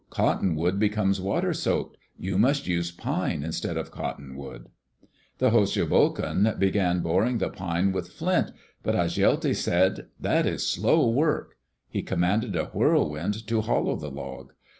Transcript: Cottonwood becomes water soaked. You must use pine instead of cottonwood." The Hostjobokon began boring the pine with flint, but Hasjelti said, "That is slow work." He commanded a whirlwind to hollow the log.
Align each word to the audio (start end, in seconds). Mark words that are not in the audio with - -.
Cottonwood 0.09 0.79
becomes 0.79 1.21
water 1.21 1.53
soaked. 1.53 1.95
You 2.17 2.39
must 2.39 2.65
use 2.65 2.89
pine 2.89 3.43
instead 3.43 3.77
of 3.77 3.91
cottonwood." 3.91 4.69
The 5.37 5.51
Hostjobokon 5.51 6.57
began 6.57 7.01
boring 7.01 7.37
the 7.37 7.49
pine 7.51 7.91
with 7.91 8.07
flint, 8.11 8.51
but 8.81 8.95
Hasjelti 8.95 9.55
said, 9.55 10.07
"That 10.19 10.47
is 10.47 10.65
slow 10.65 11.07
work." 11.07 11.55
He 11.87 12.01
commanded 12.01 12.55
a 12.55 12.65
whirlwind 12.73 13.45
to 13.45 13.61
hollow 13.61 13.95
the 13.95 14.09
log. 14.09 14.53